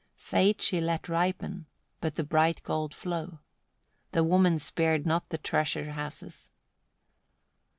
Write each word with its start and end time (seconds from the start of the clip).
Fate 0.17 0.63
she 0.63 0.81
let 0.81 1.07
ripen, 1.07 1.67
but 1.99 2.15
the 2.15 2.23
bright 2.23 2.63
gold 2.63 2.91
flow. 2.91 3.37
The 4.13 4.23
woman 4.23 4.57
spared 4.57 5.05
not 5.05 5.29
the 5.29 5.37
treasure 5.37 5.91
houses. 5.91 6.49